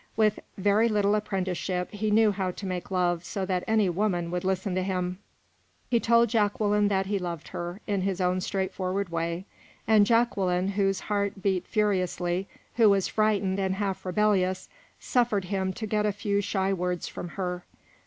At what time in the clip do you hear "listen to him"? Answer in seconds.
4.43-5.19